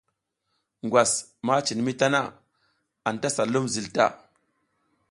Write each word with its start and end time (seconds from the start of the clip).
Ngwas 0.85 1.11
ma 1.45 1.55
cin 1.65 1.79
mi 1.85 1.93
tana, 1.99 2.21
anta 3.09 3.27
sa 3.35 3.43
lum 3.51 3.65
zil 3.73 3.87
ta. 3.95 4.05